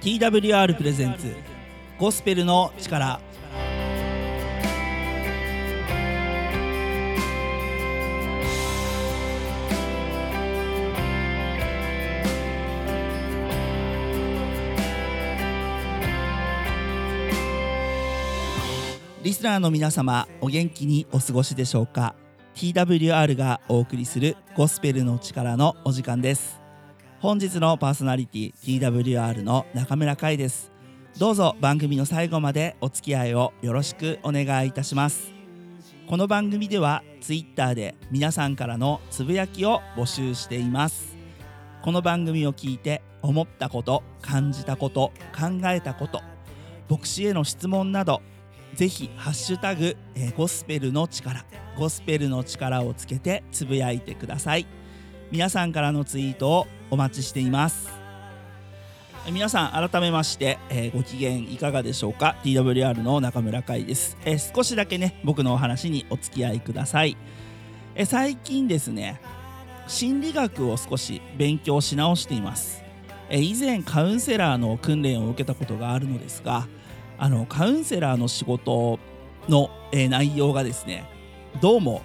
[0.00, 1.26] TWR プレゼンツ
[1.98, 3.20] ゴスペルの力。
[19.22, 22.14] リスナーの皆様お元気にお過ごしでしょうか
[22.54, 26.59] ？TWR がお送りするゴスペルの力のお時間です。
[27.20, 30.72] 本日のパーソナリティ TWR の中村海です。
[31.18, 35.30] どうぞ番組の最後までお付き合いをよろしくお願いいたします。
[36.06, 41.18] この番組では Twitter で皆さんからのつぶやきを募集しています。
[41.82, 46.22] この番組を聞いて思ったこと感じたこと考えたこと
[46.88, 48.22] 牧師への質問など
[48.72, 51.44] ぜひハッシュタグ、えー、ゴスペルの力
[51.76, 54.66] ゴスペルの力をつけてつぶやいてください。
[55.30, 58.00] 皆さんからのツイートをお待ちしています。
[59.30, 67.18] 皆さん改めまして、えー、ご機嫌いかがでしょうか？TWR の中村海です、えー、少しだけね僕のお話にお付き合いください、
[67.94, 69.20] えー、最近ですね
[69.86, 72.82] 心理学を少し勉強し直しています、
[73.28, 76.66] え以前カウンセラーの訓練を受けたことがあるのですが
[77.18, 78.98] あのカウンセラーの仕事
[79.48, 81.04] の、えー、内容がですね
[81.60, 82.02] どうも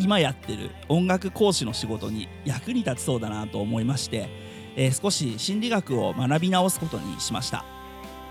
[0.00, 4.28] 今やってる音楽講師の仕事に役に立ちそうだなと思いまして、
[4.74, 7.58] えー、少し心理学を学び直すことにしました、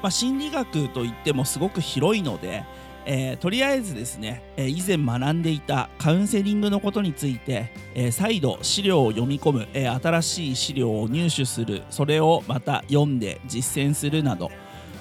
[0.01, 2.65] まあ、心理学といってもすごく広いので、
[3.05, 14.51] えー、とりあえずですね、え以前学んでいたカウンセリングのことについて、え再度資料を読み込む、え新しい資料を入手するそれをまた読んで実践するなど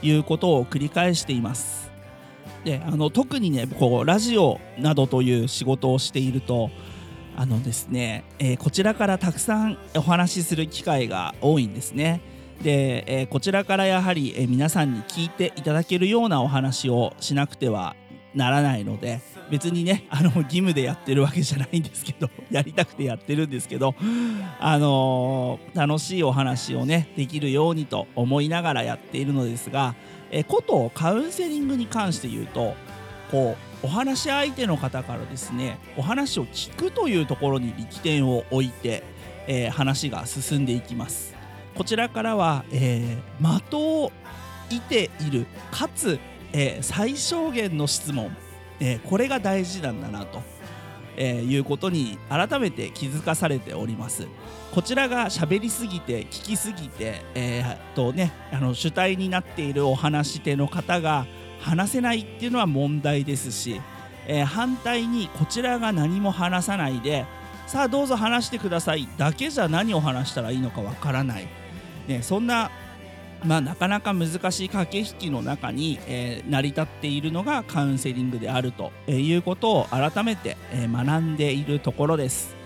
[0.02, 1.87] いうことを繰り返しています。
[2.64, 6.70] であの特にねこうラジオなどという仕事をしていると
[7.36, 12.20] あのですね、えー、こちらからたくさんお話しする機会が多いんですね。
[12.62, 17.94] で、えー、こちらからやはり、えー、皆さんに聞いていただけるようなお話をしなくては
[18.34, 19.20] ならないので
[19.50, 23.94] 別にねあの義務でやってるわけじゃないんですけど やりたくてやってるんですけど
[24.58, 29.94] あのー、楽しいお話をねできるようにと思いながらやっているのですが、
[30.30, 32.74] え、ことカウンセリングに関して言うと
[33.30, 39.04] こうお話し相手の方からですねお話を聞くというところに力点を置いて、
[39.46, 41.34] えー、話が進んでいきます。
[41.74, 44.10] こちらからは、えー、的を
[44.68, 46.18] 射ているかつ、
[46.52, 48.36] えー、最小限の質問、
[48.80, 50.42] えー、これが大事なんだなと、
[51.20, 54.26] えー、いうことに改めて気づかされております。
[54.72, 61.26] こちらが喋りすぎて聞きすぎて、えー、とねあの主体になっているお話し手の方が
[61.60, 63.80] 話せないっていうのは問題ですし、
[64.26, 67.26] えー、反対にこちらが何も話さないで
[67.66, 71.48] さあどうぞ話してくださいだけじゃ何を話したらいいのかわからない、
[72.06, 72.70] ね、そんな、
[73.44, 82.56] まあ、なかなか難しい駆け引きの中に、えー、成り立っているのがカウンセリングであるということを改めて、えー、学んでいるところです。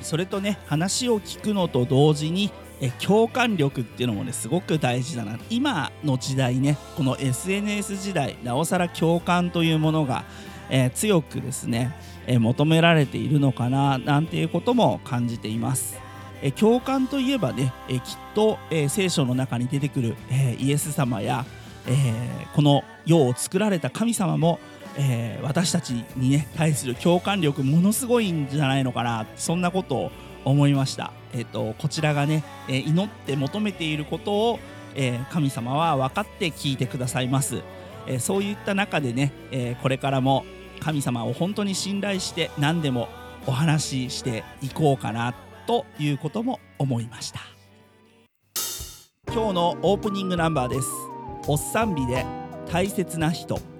[0.00, 10.24] それとね話を聞くのと同時にえ共感力っていうのもねすごく大事だな今の時代ねこの SNS 時代なおさら共感というものが、
[10.68, 11.94] え、強くですね、
[12.26, 16.00] え、求められているのかななんていうことも感じています。
[16.42, 18.02] え共感といえばね、えきっ
[18.34, 21.46] と、え聖書の中に出てくる、えイエス様や、
[21.86, 24.58] えこの世を作られた神様も、
[24.98, 30.12] え私たちにね対する共感力ものすごいんじゃないのかなそんなことを
[30.44, 31.12] 思いました。
[31.32, 34.58] えーと、こちらがね、え、祈って求めていることを、
[34.94, 37.62] え、神様は分かって聞いてくださいます、
[38.06, 40.44] え、そういった中でね、えこれからも
[40.80, 43.08] 神様を本当に信頼して何でも
[43.46, 45.34] お話ししていこうかな
[45.66, 47.40] ということも思いました。
[49.32, 50.88] 今日のオープニングナンバーです。
[51.48, 52.26] おっさん美で
[52.70, 53.71] 大切な人。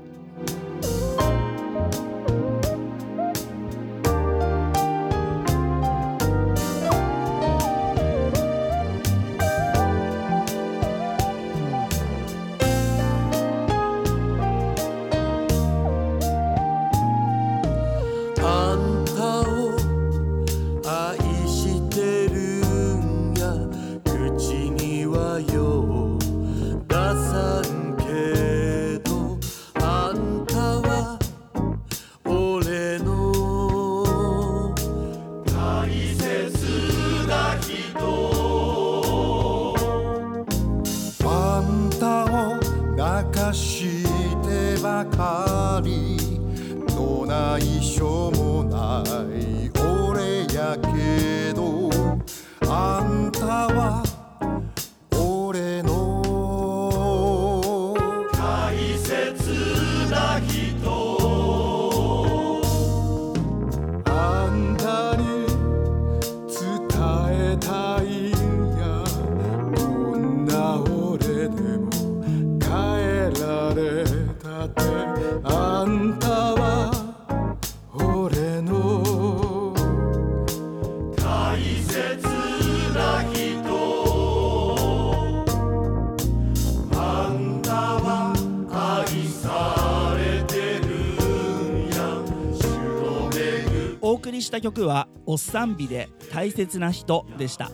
[94.00, 97.70] お送りした曲は「おっさん美で大切な人」でした。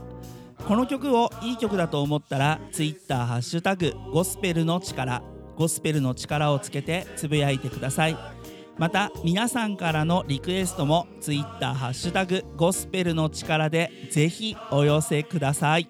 [0.66, 5.22] この曲をいい曲だと思ったらツイッターハッシュタグゴスペルの力
[5.56, 8.37] ゴスペルの力をつけてつぶやいてください。
[8.78, 15.88] また皆さんからのリクエストも Twitter ハッシュタグゴスペルの力でぜひお寄せください。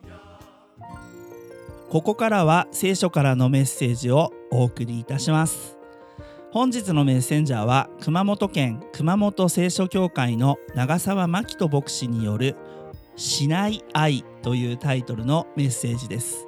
[1.90, 5.76] ここからは聖書からのメッセージをお送りいたします。
[6.50, 12.56] 本日のメッセンジャーは熊本県熊本聖書協会の長澤真紀人牧師による
[13.16, 16.46] 「しない愛」というタイトルのメッセージです。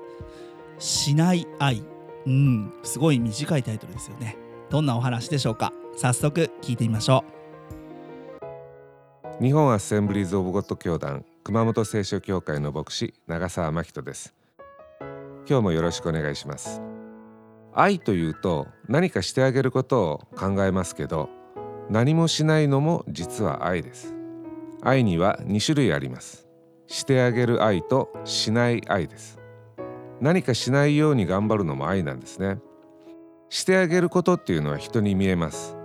[0.79, 1.83] しない愛。
[2.27, 4.39] うんすごい短いタイトルですよね。
[4.71, 5.73] どんなお話でしょうか？
[6.01, 7.27] 早速聞いてみましょ
[9.39, 9.45] う。
[9.45, 14.35] 日本アッセンブリーズ・オブ・ゴッド教団熊本聖書協会の牧師長澤真人です。
[15.47, 16.81] 今日もよろしくお願いします。
[17.75, 21.29] 愛というと何かしてあげることを考えますけど
[21.91, 24.15] 何もしないのも実は愛です。
[24.81, 26.49] 愛には2種類あります。
[26.87, 29.39] してあげる愛としない愛です。
[30.23, 32.59] 何かしないように頑張るのも愛なんですね。
[33.51, 35.77] してあげることっていうのは人に見えます。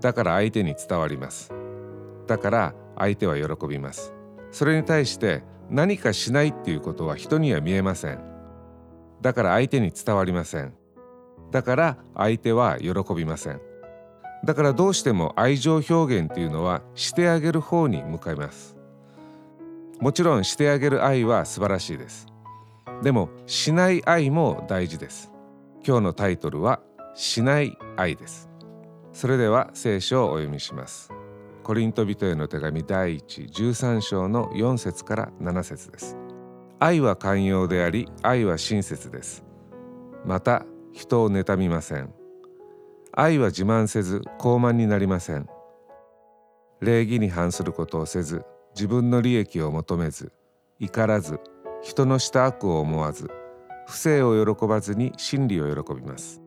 [0.00, 1.52] だから相手に伝わります。
[2.26, 4.14] だから相手は喜びます。
[4.50, 8.20] それに対して何かしないっていうことは人には見えません。
[9.20, 10.74] だから相手に伝わりません。
[11.50, 13.60] だから相手は喜びません。
[14.44, 18.76] だからどうしても愛情表現っていうのはしてあげる方に向かいます。
[20.00, 22.26] もちろんしてあげる愛は素晴らしいです。
[23.02, 25.30] でもしない愛も大事です。
[25.86, 26.80] 今日のタイトルは
[27.14, 28.49] しない愛です。
[29.12, 31.10] それでは聖書をお読みします。
[31.62, 36.16] コリント人への手紙第113章の4節から7節です。
[36.78, 39.44] 愛は寛容であり愛は親切です。
[40.24, 42.12] また人を妬みません。
[43.12, 45.46] 愛は自慢せず傲慢になりません。
[46.80, 48.42] 礼儀に反することをせず
[48.74, 50.32] 自分の利益を求めず
[50.78, 51.38] 怒らず
[51.82, 53.30] 人のした悪を思わず
[53.86, 56.39] 不正を喜ばずに真理を喜びます。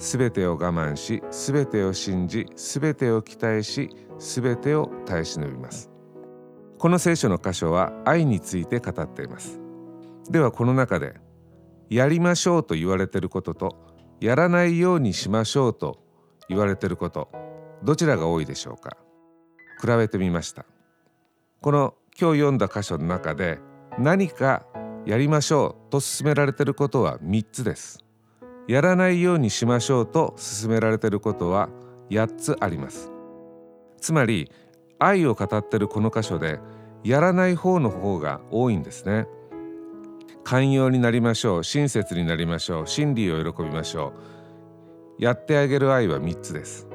[0.00, 5.90] すべてを我慢しすべてを信じすべてを期待しすべてを耐え忍びます。
[6.78, 9.60] この聖書の箇所は愛について語っています。
[10.30, 11.20] ではこの中で
[11.90, 13.76] やりましょうと言われていることと
[14.20, 16.02] やらないようにしましょうと
[16.48, 17.28] 言われていること
[17.82, 18.96] どちらが多いでしょうか。
[19.82, 20.64] 比べてみました。
[21.60, 23.58] この今日読んだ箇所の中で
[23.98, 24.64] 何か
[25.04, 28.09] やりましょうと勧められていることは3つです。
[28.70, 31.70] やらないようにしましょうと勧められていることは
[32.08, 33.10] 8つあります。
[34.00, 34.52] つまり
[35.00, 36.60] 愛を語っているこの箇所で
[37.02, 39.26] やらない方の方が多いんですね。
[40.44, 44.12] 寛容になりましょう親切になりましょう真理を喜びましょ
[45.18, 45.24] う。
[45.24, 46.86] やってあげる愛は3つです。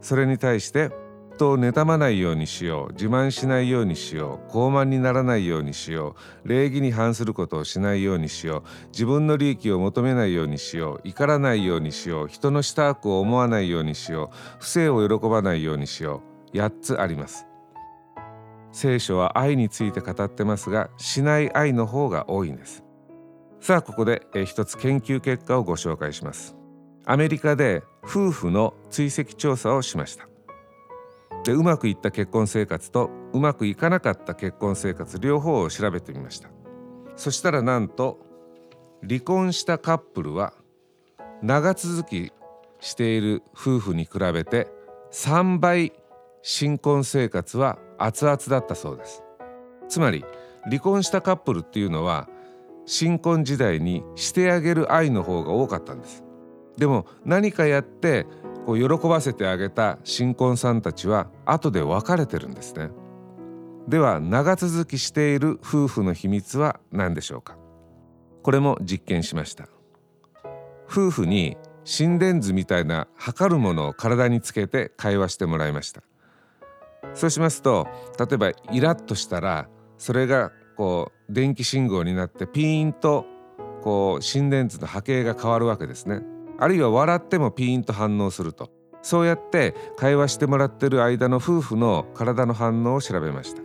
[0.00, 0.90] それに対して
[1.34, 6.14] 人を妬まないようにしよう自慢しないようにしよう傲慢にならないようにしよ
[6.44, 16.22] う礼儀に反することをしないようにしよう自分の利益を求めないようにしよう怒らないようにしよう人のした悪を思わないようにしよう不正を喜ばないようにしよ
[16.52, 17.46] う8つあります。
[18.70, 22.84] 聖書は愛について語ってますがしない愛の方が多いんです。
[23.60, 26.54] さあここで一つ研究結果をご紹介します。
[27.06, 30.28] アメリカで夫婦の追跡調査をしました。
[31.44, 36.48] でうまくいった結婚生活とうまくいかなかった結婚生活両方を調べてみました。
[37.16, 38.18] そしたらなんと
[39.06, 40.54] 離婚したカップルは
[41.42, 42.32] 長続き
[42.80, 44.68] している夫婦に比べて
[45.12, 45.92] 3倍
[46.42, 49.22] 新婚生活は熱々だったそうです。
[49.88, 50.24] つまり
[50.64, 52.28] 離婚したカップルっていうのは
[52.86, 56.24] 新婚時代にしてあげる愛の方が多かったんです。
[56.76, 58.26] でも何かやって
[58.66, 62.90] こう喜ばせてあげた新婚さんたちは後で別れてるんですね。
[63.88, 67.58] では長続きしている夫婦の秘密は何でしょうか？
[68.42, 69.68] これも実験しました。
[70.90, 76.02] 夫婦に心電図みたいな測るものを体につけて会話してもらいました。
[77.12, 77.86] そうしますと
[78.18, 79.68] 例えばイラッとしたら
[79.98, 83.26] それがこう電気信号になってピーンと
[83.82, 86.22] こう心電図の波形が変わるわけですね。
[86.58, 88.70] あるいは笑ってもピーンと反応すると。
[89.02, 93.60] そうやって会話してもらってる間の夫婦の体の反応を調べました、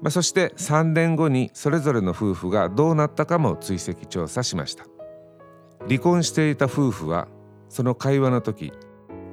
[0.00, 4.84] まあ、そして3年後にそれぞれの夫婦がどうなったかも追跡調査しました。
[5.86, 7.28] 離婚していた夫婦は
[7.68, 8.72] その会話の時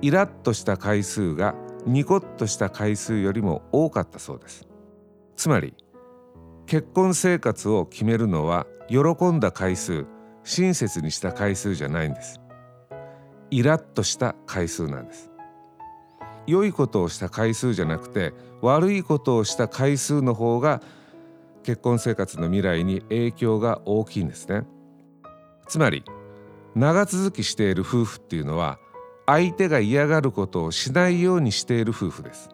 [0.01, 4.67] イラッとした回数がニコッとした回数よりも多かったそうです。
[5.35, 5.73] つまり
[6.67, 10.05] 結婚生活を決めるのは喜んだ回数
[10.43, 12.39] 親切にした回数じゃないんです。
[13.51, 15.31] イラッとした回数なんです。
[16.47, 20.81] 良いことをした回数じゃなくて悪いことをした回数の方が
[21.63, 24.63] 結婚生活の未来に影響が大きいんですね。
[25.67, 26.03] つまり
[26.75, 28.79] 長続きしている夫婦っていうのは
[29.25, 32.49] 相手が嫌がることをしないようにしている夫婦です。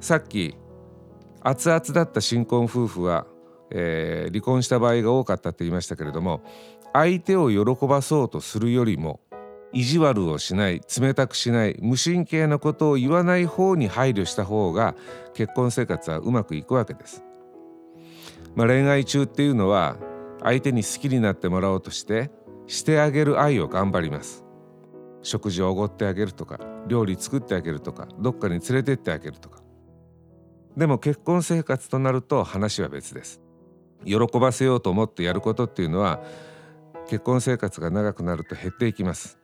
[0.00, 0.56] さっき
[1.42, 3.26] 熱々だった新婚夫婦は、
[3.70, 6.42] えー、離婚した場合が多かったって言いましたけれども
[6.92, 9.20] 相手を喜ばそうとするよりも
[9.72, 14.94] 意地悪をしない冷たくしない無神経なことを言わない方に配慮した方が
[15.34, 17.22] 結婚生活はうまくいくわけです。
[18.56, 19.96] まあ、恋愛中っていうのは
[20.42, 22.30] 相手に好きになってもらおうとして
[22.66, 24.44] してあげる愛を頑張ります。
[25.22, 29.62] 食事をおごってあげるとか料理作ってあげるとかどっかに連れてってあげるとか
[30.76, 33.40] でも結婚生活となると話は別です
[34.04, 36.22] 喜ばせようと思ってやることっていうのは
[37.08, 39.39] 結婚生活が長くなると減っていきます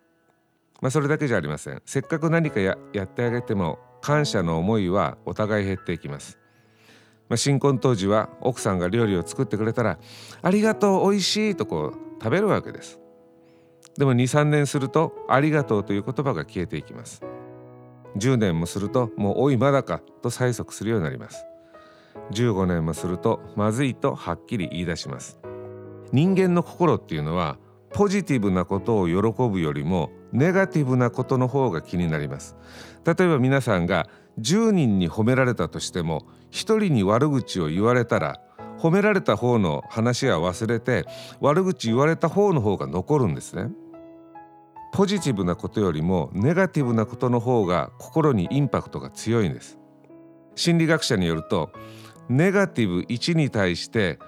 [0.80, 1.82] まあ、それだけじゃありません。
[1.84, 6.38] せっかく何かややってあげても感謝の思いはお互い減っていきます、
[7.28, 9.98] まあ、新婚当時は奥さんが料理を作ってくれたら
[10.42, 13.00] 「ありがとう美味しい」とこう食べるわけです。
[13.98, 17.22] でも23年すると「ありがとう」という言葉が消えていきます。
[18.16, 21.44] 10年もするともう「おいまだか」と催促するようになります。
[22.30, 25.38] 15年もすると「まずい」とはっきり言い出します。
[26.12, 27.58] 人間の心っていうのは
[27.92, 32.56] ポジティブなことを喜ぶよりもネガティブなことの方が気になります。
[33.06, 34.06] 例えば皆さんが
[34.38, 38.38] 10人に褒められたとしても1人に悪口を言われたら
[38.78, 41.06] 褒められた方の話は忘れて
[41.40, 43.70] 悪口言われた方の方が残るんですね。
[44.92, 49.78] ポジティブなことよりもネガティブなことの方が心にインパクトが強いんです。
[50.54, 51.70] 心理学者によると
[52.28, 54.18] ネガティブ1に対して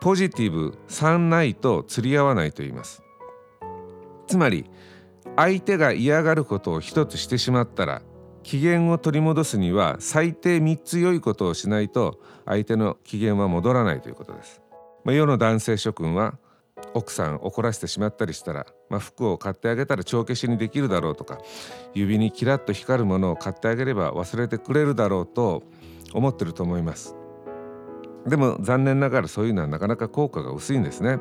[0.00, 3.02] ポジティブ3ないと釣り合わないと言います。
[4.28, 4.70] つまり
[5.36, 8.02] 相手が嫌がることを一つしてしまったら
[8.42, 14.62] 機嫌を取り戻すには最低3つ良いことをしないと相手の機嫌は戻らないということです。
[15.04, 16.38] まあ、世の男性諸君は
[16.94, 21.38] 奥さん怒らせてしまったりしたら、まあ、服を買ってあげたら帳消しにできるだろうとか
[21.94, 25.62] 指にキラッと光るものを買ってあげれば忘れてくれるだろうと
[26.12, 27.14] 思ってると思います
[28.26, 31.18] でも残念ながらそういうのはなかなか効果が薄いんですね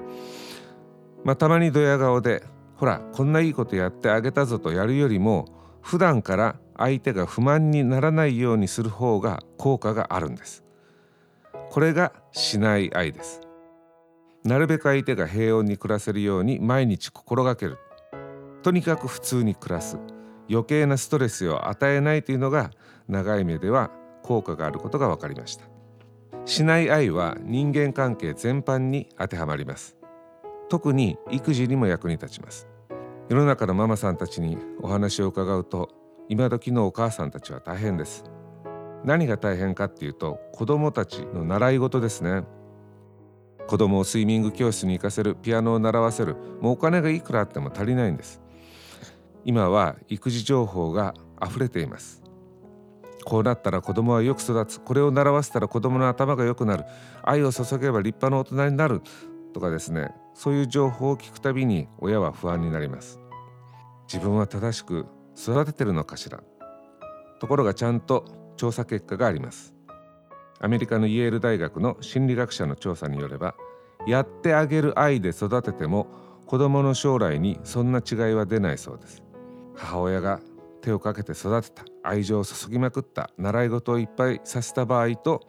[1.24, 2.43] まあ、たまにドヤ顔で
[2.75, 5.46] ほらこんないいことやってあげたぞとやるよりも
[5.82, 10.63] 普段から相手が不満にならないようにする方が効果があるんです。
[11.70, 13.41] これがしない愛です。
[14.44, 17.77] なるべく相手が平穏に暮らせるように毎日心がける。
[18.62, 19.98] とにかく普通に暮らす。
[20.50, 22.72] 余計なストレスを与えないというのが
[23.08, 23.91] 長い目では
[24.24, 25.65] 効果があることが分かりました。
[26.46, 29.98] しない愛は人間関係全般に当てはまります。
[30.69, 32.67] 特に育児にも役に立ちます。
[33.29, 35.89] 世の中のママさんたちにお話を伺うと
[36.29, 38.24] 今時のお母さんたちは大変です。
[39.03, 42.43] 何が大変かっていうと子供たちの習い事ですね。
[43.67, 48.41] 子供をスイミング教室に行かせるピアノを習わせるもうお金がいくらあっても足りないんです。
[49.43, 52.24] 今は育児情報が溢れています。
[53.25, 54.79] こうなったら子供はよく育つ。
[54.79, 56.86] これを習わせたら子供の頭が良くなる。
[57.24, 59.01] 愛を注げば立派な大人になる。
[59.53, 60.13] とかですね。
[60.35, 63.19] そういう情報を聞くたびに親は不安になります。
[64.11, 66.43] 自分は正しく育ててるのかしら。
[67.39, 68.25] ところがちゃんと
[68.57, 69.73] 調査結果があります。
[70.59, 73.55] アメリカのイェール大学の心理学者の調査によれば
[74.07, 76.07] やってあげる愛で育てても
[76.45, 79.23] 子供の将来にそんな違いは出ないそうです。
[79.73, 80.41] 母親が
[80.81, 85.47] 手をかけて育てた愛情を注ぎまくった習い事をいっぱいさせた場合と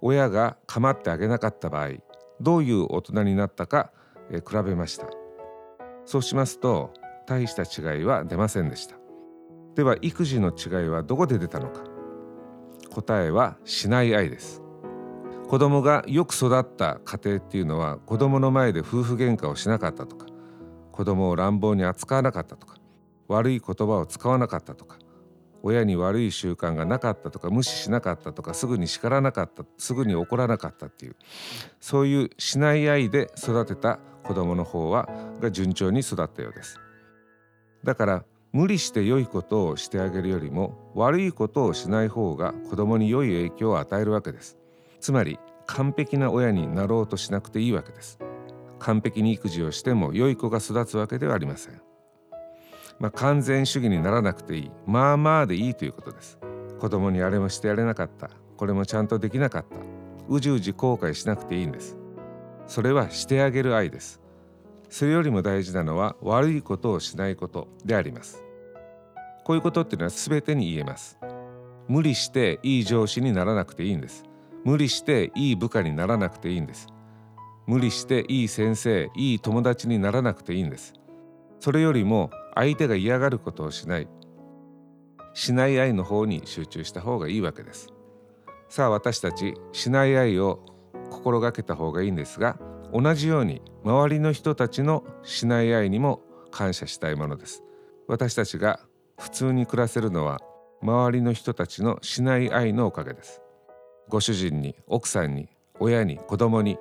[0.00, 1.90] 親が構ってあげなかった場合
[2.40, 3.92] どういう大人になったか、
[4.30, 5.06] 比べました。
[6.04, 6.92] そうしますと
[7.26, 8.96] 大した違いは出ませんでした。
[9.74, 11.82] では育児の違いはどこで出たのか。
[12.92, 14.62] 答えはしない愛です。
[15.48, 20.26] 子供がよく育った家庭っていうのは子供の前で夫婦喧嘩をしなかったとか
[20.90, 22.78] 子供を乱暴に扱わなかったとか
[23.28, 24.98] 悪い言葉を使わなかったとか
[25.66, 31.16] 親に悪い習慣がなかったとか無視しなかったとかすぐに叱らなかったすぐに怒らなかったっていう
[31.80, 35.08] そういうしない愛で育てた子供の方は
[35.40, 36.78] が順調に育ったようです。
[37.82, 44.56] だから無理して良いことをしてあげるよりも悪いことをしない方が子供に良い影響を与えるわけです。
[45.00, 48.20] つまり完璧な親になろうとしなくていいわけです。
[48.78, 51.85] 完璧に育児をしても良い子が育つわけではありません。
[52.98, 54.70] まあ、完全主義にならなくていい。
[54.86, 56.38] まあまあでいいということです。
[56.80, 58.30] 子供にあれもしてやれなかった。
[58.56, 59.76] これもちゃんとできなかった。
[60.28, 61.96] うじうじ後悔しなくていいんです。
[62.66, 64.20] それはしてあげる愛です。
[64.88, 68.42] それよりも大事なのは悪いことをしないことであります。
[69.44, 71.18] こういうことっていうのは全てに言えます。
[71.88, 74.24] 無理していい上司にならなくていいんです。
[74.64, 76.88] 無理していい部下にならなくていいんです。
[77.66, 80.94] 無理していい先生いい友達にならなくていいんです。
[81.60, 84.08] それよりも相手が嫌がることをしない。
[85.34, 87.88] しない愛の方に集中した方がいいわけです。
[88.70, 90.64] さあ私たちしない愛を
[91.10, 92.58] 心がけた方がいいんですが
[92.92, 97.62] 同じように周りの人たちのしない愛にも感謝したいものです。
[98.08, 98.80] 私たちが
[99.20, 100.40] 普通に暮らせるのは
[100.82, 103.42] 周りの人たちのしない愛のおかげです。
[104.08, 105.48] ご主人に奥さんに
[105.78, 106.78] 親に子供に。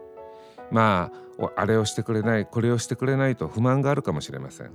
[0.72, 4.72] まああれをしてくれないこれをしてくれないと不満があるかもしれません。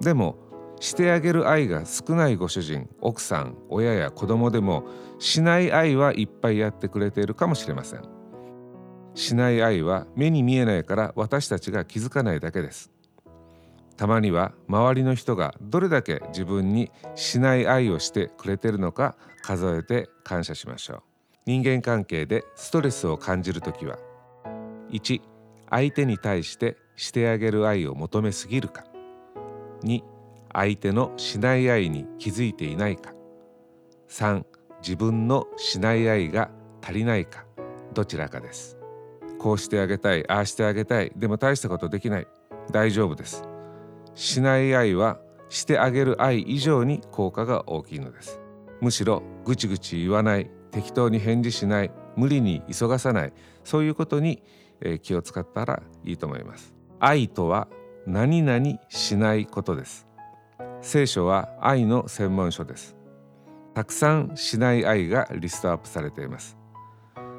[0.00, 0.36] でも
[0.80, 4.84] してあげる愛が少ないご主人奥さん親や子供でも
[5.18, 8.02] しない愛はいっぱいやってくれているかもしれません。
[9.14, 12.90] しない愛は目に見えないから私たちが気づかないだけです。
[13.96, 21.02] たまには周りの人がどれだけ自分にしない愛をしてくれてるのか数えて感謝しましょう。
[21.46, 23.98] 人間関係でストレスを感じるときは
[24.90, 25.20] 1
[25.70, 28.84] 相手に対してしてあげる愛を求めすぎるか。
[29.84, 30.02] 2
[30.52, 33.12] 相手のしない愛に気づいていないか。
[34.08, 34.44] 3
[34.82, 36.50] 自分のしない愛が
[36.82, 37.44] 足りないか。
[37.92, 38.78] どちらかです。
[39.38, 41.12] こうしてあげたいああしてあげたい。
[41.16, 42.26] でも大したことできない。
[42.70, 43.44] 大丈夫です。
[44.14, 48.40] しない愛はしてあげる愛以上に効果が大きいのです。
[48.80, 50.50] むしろぐちぐち言わない。
[50.70, 51.90] 適当に返事しない。
[52.16, 53.32] 無理に急がさない。
[53.64, 54.42] そういうことに
[55.02, 56.74] 気を使ったらいいと思います。
[57.00, 57.68] 愛とは
[58.06, 60.06] 何々しないことです。
[60.82, 62.96] 聖書は愛の専門書です。
[63.74, 66.58] たくさんしない愛がリストアップされています。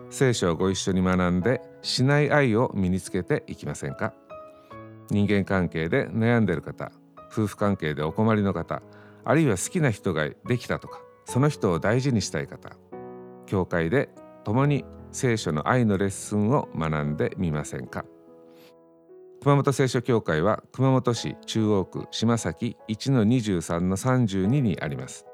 [0.10, 4.13] 聖書をご一緒に学んでしない愛を身につけていきませんか？
[5.10, 6.91] 人間関係で悩んでいる方
[7.32, 8.82] 夫婦関係でお困りの方
[9.23, 12.75] あるいは好きな人ができたとかその人を大事にしたい方
[13.45, 14.10] 教会で
[14.43, 18.06] 共に聖書の愛のレッスンを学んでみませんか？
[19.45, 25.27] 熊本聖書協会は熊本市中央区島崎1-23-32にあります。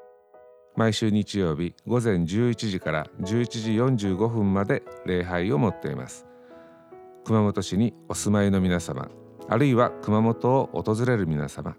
[0.76, 6.26] 毎週日曜日午前11時から11時45分まで礼拝を持っています。
[7.24, 9.08] 熊本市にお住まいの皆様
[9.48, 11.74] あるいは熊本を訪れる皆様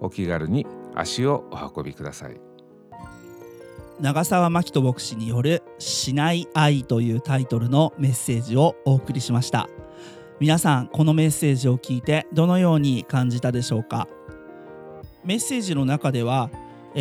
[0.00, 2.40] お気軽に足をお運びください。
[4.00, 9.68] 長澤真人牧師による「しない愛」というタイトルのメッセージをお送りしました。
[10.40, 14.06] 皆さんこのメッセージを聞いてどのように感じたでしょうか？
[15.24, 16.48] メッセージの中では、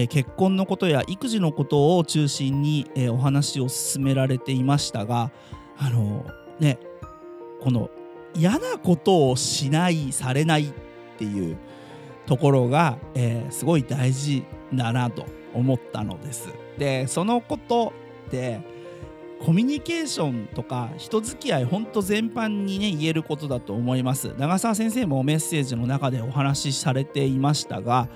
[0.09, 5.29] 結婚のことや育児のことを中心に、お話を進められていましたが
[5.77, 6.25] あの、
[6.59, 6.79] ね
[7.61, 7.91] この
[8.33, 10.73] 嫌なことをしないされないっ
[11.19, 11.57] ていう
[12.25, 16.49] ところが、えー、すごい大事だなと思ったのです。
[16.79, 17.93] でそのこと
[18.27, 18.61] って
[19.39, 24.33] コミュニケーションとか人付き合いほんと全般にね言えることだと思います。
[24.37, 28.09] 長澤先生もメッセージの中でお話しされていましたが、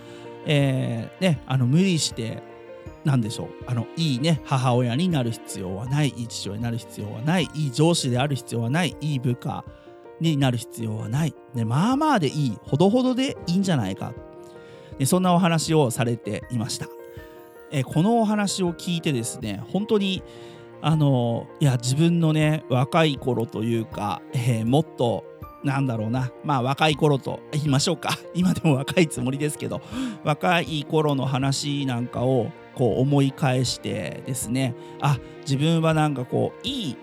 [0.46, 2.42] えー、ね、あの無理して
[3.04, 9.64] 何でしょうあのいいね母親になる必要はないいい父親になる必要はないいい上司である必要はないいい部下
[10.20, 14.14] になる必要はない、ね、まあまあでいいほどほどでいいんじゃないか、
[15.00, 16.88] ね、そんなお話をされていました。
[17.74, 20.22] えこのお話を聞いてですね本当に
[20.82, 25.26] あのいや自分のね若い頃というか、えー、もっと
[25.64, 28.18] なんだろうなまあ若い頃と言いましょうか。
[28.34, 29.82] 今でも若いつもりですけど
[30.24, 34.76] 若い頃の話なんかをこう思い返してですね。
[35.00, 36.98] あ自分はなんかこういい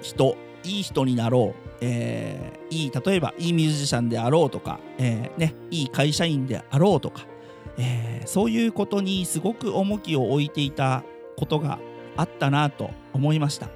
[0.00, 7.26] 人いい人になろう、えー、いい例えばいいミュージシャンであろうとか、えーね、いい会社員であろうとか。
[7.78, 11.02] え、そういうことにすごく重きを置いていた
[11.36, 11.78] ことが
[12.20, 13.68] あったなと思いました。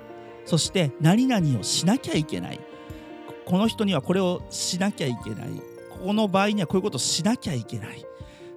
[0.45, 2.61] そして何々をしなきゃいけない。
[3.47, 5.49] この人にはこれをしなきゃいけない。
[5.91, 8.05] ここの場合にはこういうことをしなきゃいけない。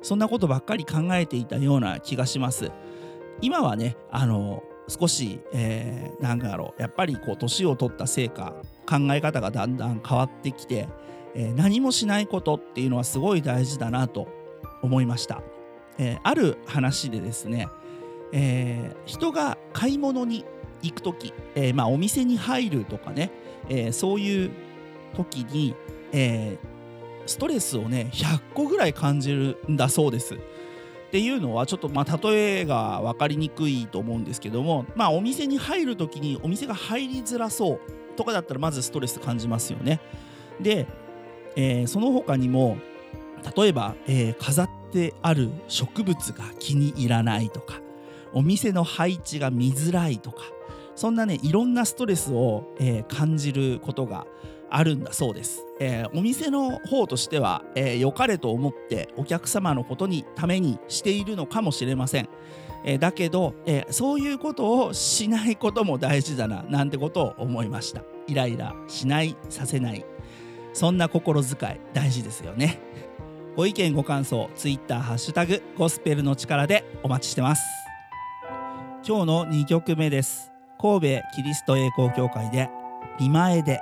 [0.01, 2.71] そんなことばっかり考えていたような気がします。
[3.41, 6.81] 今はねあの少し、えー、なんだろう。
[6.81, 8.53] やっぱりこう年を取ったせいか
[8.85, 10.87] 考え方がだんだん変わってきて、
[11.35, 14.27] えー、何もしないことっていうのはすごい大事だなと
[14.81, 15.41] 思いました、
[15.97, 17.67] えー、ある話でですね、
[18.31, 20.45] えー、人が買い物に
[20.81, 23.31] 行く時、えー、まあ、お店に入るとかね、
[23.69, 24.51] えそういう
[25.15, 25.75] 時に、
[26.13, 26.57] え
[27.27, 30.35] ストレスをね100個ぐらい感じるんだそうです。
[30.35, 30.39] っ
[31.09, 37.79] ていうのはちょっとまあ例えが分かりにくいと思うんですけどもまあお店に入る時にお店が入りづらそう
[38.17, 40.01] とかだったらまずストレス感じますよね。
[40.59, 40.87] で、
[41.55, 42.77] えー、その他にも
[43.55, 47.79] 例えば、えー、飾ってある植物が気に入らないとか
[48.37, 50.43] お店の配置が見づらいとか
[50.93, 54.27] そんなねいろんなストレスを、えー感じることが
[54.69, 62.29] あるんだそうです、えーお店の方としては、えー良かれと思ってお客様のことにためにしているのかもしれません、
[62.85, 68.03] えーだけど、えーそういうことをしないことも大事だななんてことを思いました。
[68.27, 70.05] イライラしないさせない。
[70.73, 72.79] そんな心遣い大事ですよね。
[73.55, 77.86] ご意見ご感想ツイッターハッシュタグゴスペルの力でお待ちしてます。
[79.07, 80.51] 今日の2曲目です。
[80.81, 82.69] 神戸キリスト栄光教会で
[83.21, 83.79] 見前で。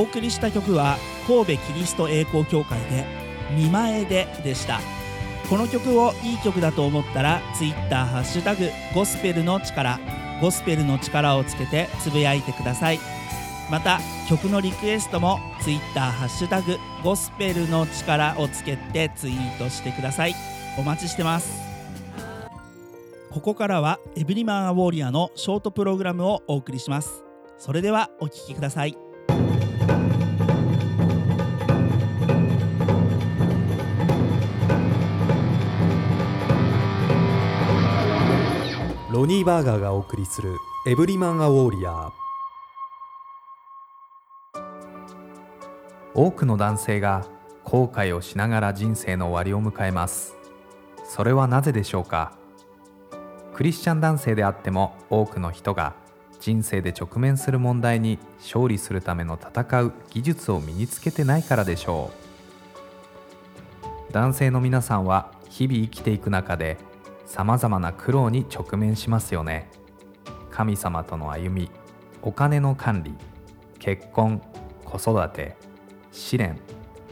[0.00, 3.04] お送りした曲は神戸キリスト栄光協会で
[3.54, 4.80] 「見前で」でした。
[5.50, 10.00] この曲をいい曲だと思ったら Twitter ハッシュタグゴスペルの力
[10.40, 13.00] ゴスペルの力をつけてつぶやいてください。
[13.70, 20.34] また曲のリクエストも Twitter ハッシュタグゴスペルの力をつけてツイートしてください。
[20.78, 21.52] お待ちしてます。
[23.30, 27.22] ここからはエブリマンアウォーリアのショートプログラムをお送りします。
[27.58, 28.96] それではお聴きください。
[39.42, 42.10] ー・バーガーがお送りする「エブリマン・ア・ウォーリアー。
[46.14, 47.24] 多くの男性が
[47.64, 50.36] 後悔をしながら人生の終わりを迎えます。
[51.04, 52.32] それはなぜでしょうか？
[53.54, 55.94] クリスチャン男性であっても多くの人が
[56.40, 62.10] 人生で直面する問題に勝利するための戦う技術を身につけてないからでしょ
[64.08, 64.12] う。
[64.12, 66.78] 男性の皆さんは日々生きていく中で
[67.30, 69.70] さまざまな苦労に直面しますよね。
[70.50, 71.70] 神様との歩み
[72.22, 73.14] お金の管理
[73.78, 74.42] 結婚
[74.84, 75.56] 子育て
[76.10, 76.58] 試練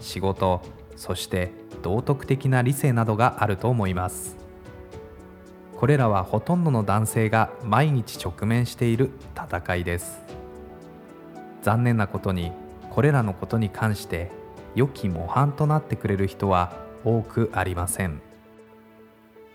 [0.00, 0.60] 仕事
[0.96, 1.52] そして
[1.82, 4.36] 道徳的な理性などがあると思います。
[5.76, 10.20] これらはほとんどの男性が毎日直面している戦いです。
[11.62, 12.50] 残念なことに
[12.90, 14.32] これらのことに関して
[14.74, 16.72] 良き模範となってくれる人は
[17.04, 18.27] 多くありません。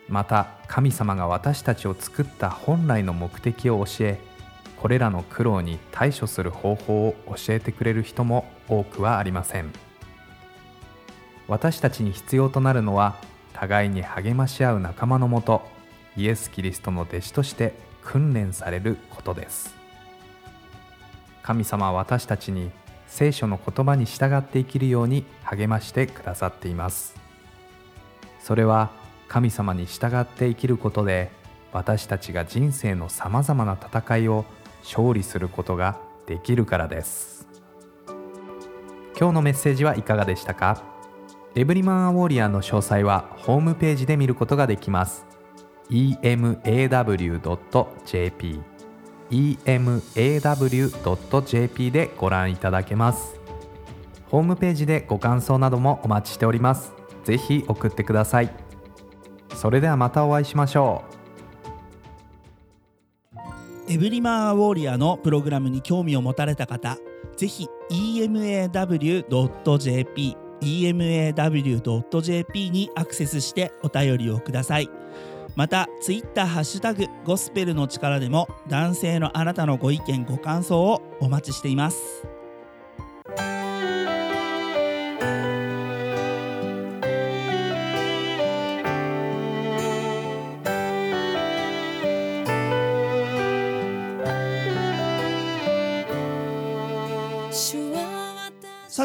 [0.09, 4.19] また神様が私たちを作った本来の目的を教え
[4.83, 9.71] これらの苦労に対処する方法を教えてくれる人も多くはありません。
[11.47, 13.15] 私たちに必要となるのは
[13.53, 15.61] 互いに励まし合う仲間のもと
[16.17, 19.73] イエス・キリストの弟子として訓練されることです。
[21.43, 22.69] 神様は私たちに
[23.07, 27.15] 聖書の言葉に従って生きるように励ましてくださっています。
[28.41, 28.91] それは
[29.27, 31.31] 神様に従って生きることで
[31.71, 34.45] 私たちが人生のさまざまな戦いを
[34.83, 37.47] 勝利することができるからです。
[39.17, 40.83] 今日のメッセージはいかがでしたか？
[41.55, 45.25] エブリマンアウォリアーの詳細はホームページで見ることができます。
[45.89, 46.63] Emaw.jp
[49.65, 53.39] emaw.jp でご覧いただけます。
[54.29, 56.91] ホームページでご感想などもお待ちしております。
[57.23, 58.51] ぜひ送ってください。
[59.63, 61.05] それではまたお会いしましょ
[63.87, 63.93] う。
[63.93, 66.97] エブリマンアウォーリアのプログラムに興味を持たれた方
[67.37, 69.25] ぜひ emaw.jp
[70.59, 71.51] emaw.jp
[72.71, 74.89] にアクセスしてお便りをください。
[75.55, 82.25] またツイッターハッシュタグゴスペルの力でも男性のあなたのご意見ご感想をお待ちしています。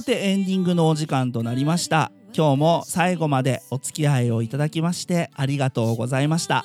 [0.09, 2.11] てエンディングのお時間となりました。
[2.35, 6.65] 今日も最後までお付き合いをいただきましてありがとうございました。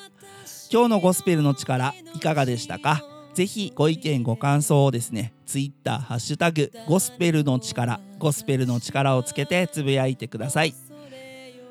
[0.72, 3.02] 今日のゴスペルの力いかがでしたか？
[3.34, 10.74] ぜひご意見ご感想をですねツイッターハッシュタグゴスペルの力ゴスペルの力をつけてつぶやいてください。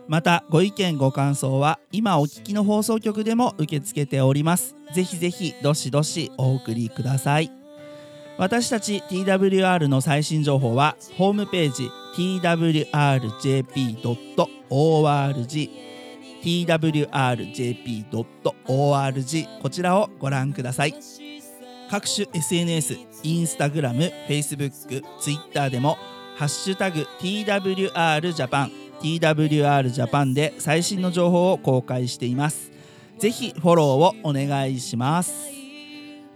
[0.07, 4.75] またご意見ご感想は今お聞きの放送局でも受け付けております。
[4.93, 7.62] ぜひぜひどしどしお送りください。
[8.37, 12.89] 私たち TWR の最新情報はホームページ twrjp.org
[16.43, 18.11] twrjp.org
[19.61, 20.95] こちらをご覧ください。
[21.89, 25.97] 各種 SNS インスタグラム、Facebook、Twitter でも
[26.35, 32.71] ハッシュタグ TWRJAPAN TWRJAPAN で最新の情報を公開しています。
[33.19, 35.62] ぜひフォローをお願いします。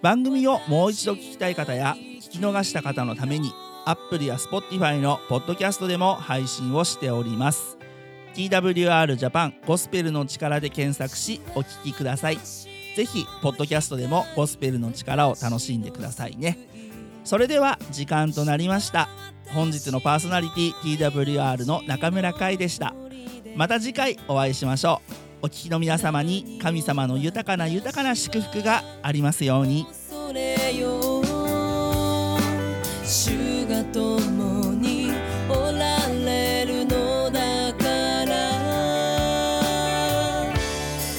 [0.02, 3.52] 番組をもう一度聞きたい方や聞き逃した方のために
[3.86, 7.78] Apple や Spotify のポッドキャストでも配信をしております。
[8.36, 12.38] TWR ジャパンゴスペルの力で検索しお聞きください。
[12.38, 16.58] ぜひポッドキャストでもゴスペルの力を楽しんでくださいね。
[17.24, 19.10] それでは時間となりました。
[19.54, 22.94] 本日のパーソナリティ TWR の中村海でした。
[23.56, 25.27] また次回お会いしましょう。
[25.40, 29.86] お聞きの皆様に神様の豊かな豊かな祝福がありますように。
[30.10, 31.22] それよ
[33.06, 35.12] 主が共に
[35.48, 37.86] おられるのだか
[38.26, 38.36] ら。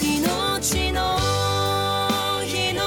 [0.03, 1.17] 命の
[2.45, 2.83] 日の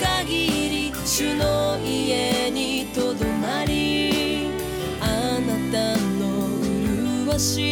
[0.00, 4.46] 限り主の家にとどまり
[5.00, 6.48] あなたの
[7.26, 7.67] 麗しさ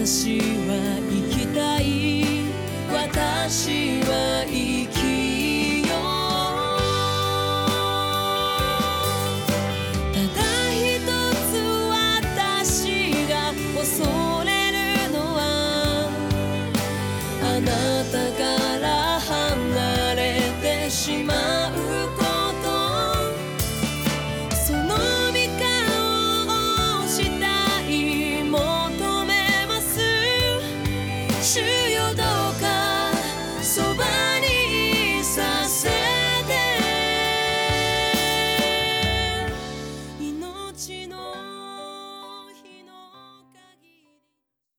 [0.00, 0.59] 私は